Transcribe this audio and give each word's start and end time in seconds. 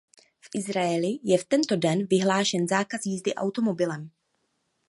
V 0.39 0.47
Izraeli 0.59 1.11
je 1.29 1.37
v 1.37 1.45
tento 1.47 1.75
den 1.77 2.05
vyhlášen 2.05 2.67
zákaz 2.67 3.05
jízdy 3.05 3.35
automobilem. 3.35 4.09